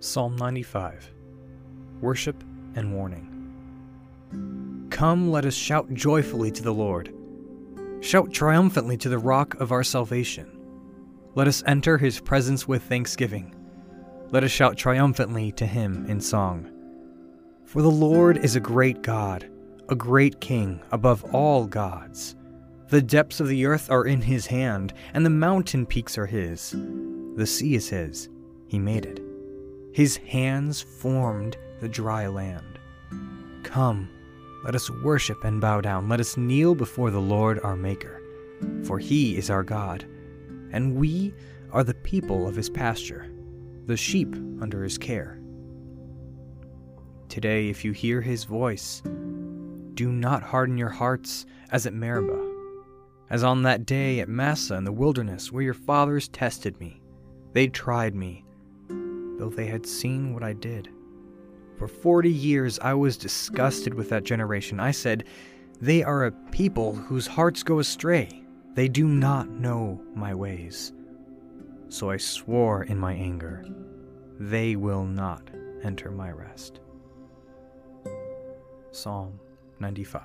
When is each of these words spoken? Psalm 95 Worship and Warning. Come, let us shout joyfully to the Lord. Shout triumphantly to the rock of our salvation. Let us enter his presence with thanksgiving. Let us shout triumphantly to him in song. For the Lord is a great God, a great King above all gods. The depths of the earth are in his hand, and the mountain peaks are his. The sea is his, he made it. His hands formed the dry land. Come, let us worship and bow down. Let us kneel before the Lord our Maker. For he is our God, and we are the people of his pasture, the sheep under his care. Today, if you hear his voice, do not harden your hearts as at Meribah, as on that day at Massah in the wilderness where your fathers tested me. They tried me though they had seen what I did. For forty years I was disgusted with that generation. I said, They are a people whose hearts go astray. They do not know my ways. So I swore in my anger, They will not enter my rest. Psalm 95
Psalm 0.00 0.36
95 0.36 1.10
Worship 2.00 2.44
and 2.76 2.94
Warning. 2.94 4.86
Come, 4.90 5.32
let 5.32 5.44
us 5.44 5.54
shout 5.54 5.92
joyfully 5.92 6.52
to 6.52 6.62
the 6.62 6.72
Lord. 6.72 7.12
Shout 8.00 8.32
triumphantly 8.32 8.96
to 8.98 9.08
the 9.08 9.18
rock 9.18 9.56
of 9.56 9.72
our 9.72 9.82
salvation. 9.82 10.56
Let 11.34 11.48
us 11.48 11.64
enter 11.66 11.98
his 11.98 12.20
presence 12.20 12.68
with 12.68 12.84
thanksgiving. 12.84 13.56
Let 14.30 14.44
us 14.44 14.52
shout 14.52 14.76
triumphantly 14.76 15.50
to 15.52 15.66
him 15.66 16.06
in 16.06 16.20
song. 16.20 16.70
For 17.64 17.82
the 17.82 17.90
Lord 17.90 18.38
is 18.38 18.54
a 18.54 18.60
great 18.60 19.02
God, 19.02 19.50
a 19.88 19.96
great 19.96 20.40
King 20.40 20.80
above 20.92 21.24
all 21.34 21.66
gods. 21.66 22.36
The 22.88 23.02
depths 23.02 23.40
of 23.40 23.48
the 23.48 23.66
earth 23.66 23.90
are 23.90 24.06
in 24.06 24.22
his 24.22 24.46
hand, 24.46 24.94
and 25.12 25.26
the 25.26 25.30
mountain 25.30 25.86
peaks 25.86 26.16
are 26.16 26.26
his. 26.26 26.72
The 27.34 27.46
sea 27.46 27.74
is 27.74 27.88
his, 27.88 28.28
he 28.68 28.78
made 28.78 29.04
it. 29.04 29.27
His 29.92 30.16
hands 30.16 30.80
formed 30.80 31.56
the 31.80 31.88
dry 31.88 32.26
land. 32.26 32.78
Come, 33.62 34.08
let 34.64 34.74
us 34.74 34.90
worship 34.90 35.44
and 35.44 35.60
bow 35.60 35.80
down. 35.80 36.08
Let 36.08 36.20
us 36.20 36.36
kneel 36.36 36.74
before 36.74 37.10
the 37.10 37.20
Lord 37.20 37.60
our 37.60 37.76
Maker. 37.76 38.22
For 38.84 38.98
he 38.98 39.36
is 39.36 39.50
our 39.50 39.62
God, 39.62 40.04
and 40.72 40.96
we 40.96 41.32
are 41.70 41.84
the 41.84 41.94
people 41.94 42.48
of 42.48 42.56
his 42.56 42.68
pasture, 42.68 43.30
the 43.86 43.96
sheep 43.96 44.34
under 44.60 44.82
his 44.82 44.98
care. 44.98 45.40
Today, 47.28 47.68
if 47.68 47.84
you 47.84 47.92
hear 47.92 48.20
his 48.20 48.44
voice, 48.44 49.02
do 49.94 50.10
not 50.10 50.42
harden 50.42 50.78
your 50.78 50.88
hearts 50.88 51.46
as 51.70 51.86
at 51.86 51.92
Meribah, 51.92 52.46
as 53.30 53.44
on 53.44 53.62
that 53.62 53.86
day 53.86 54.20
at 54.20 54.28
Massah 54.28 54.76
in 54.76 54.84
the 54.84 54.92
wilderness 54.92 55.52
where 55.52 55.62
your 55.62 55.74
fathers 55.74 56.28
tested 56.28 56.78
me. 56.80 57.00
They 57.52 57.68
tried 57.68 58.14
me 58.14 58.44
though 59.38 59.48
they 59.48 59.66
had 59.66 59.86
seen 59.86 60.34
what 60.34 60.42
I 60.42 60.52
did. 60.52 60.88
For 61.76 61.88
forty 61.88 62.32
years 62.32 62.78
I 62.80 62.94
was 62.94 63.16
disgusted 63.16 63.94
with 63.94 64.10
that 64.10 64.24
generation. 64.24 64.80
I 64.80 64.90
said, 64.90 65.24
They 65.80 66.02
are 66.02 66.24
a 66.24 66.32
people 66.50 66.94
whose 66.94 67.26
hearts 67.26 67.62
go 67.62 67.78
astray. 67.78 68.42
They 68.74 68.88
do 68.88 69.06
not 69.06 69.48
know 69.48 70.00
my 70.14 70.34
ways. 70.34 70.92
So 71.88 72.10
I 72.10 72.16
swore 72.16 72.82
in 72.82 72.98
my 72.98 73.14
anger, 73.14 73.64
They 74.38 74.76
will 74.76 75.04
not 75.04 75.50
enter 75.82 76.10
my 76.10 76.30
rest. 76.30 76.80
Psalm 78.90 79.38
95 79.80 80.22